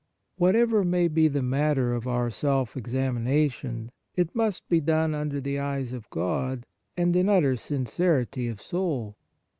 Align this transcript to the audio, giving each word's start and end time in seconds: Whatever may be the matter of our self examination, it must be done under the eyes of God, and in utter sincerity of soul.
Whatever 0.37 0.83
may 0.83 1.07
be 1.07 1.27
the 1.27 1.43
matter 1.43 1.93
of 1.93 2.07
our 2.07 2.31
self 2.31 2.75
examination, 2.75 3.91
it 4.15 4.33
must 4.33 4.67
be 4.67 4.81
done 4.81 5.13
under 5.13 5.39
the 5.39 5.59
eyes 5.59 5.93
of 5.93 6.09
God, 6.09 6.65
and 6.97 7.15
in 7.15 7.29
utter 7.29 7.55
sincerity 7.55 8.47
of 8.47 8.59
soul. 8.59 9.15